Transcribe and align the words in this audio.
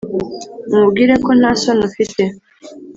umubwire 0.71 1.13
kandi 1.23 1.39
nta 1.41 1.51
soni 1.61 1.83
ufite 1.89 2.23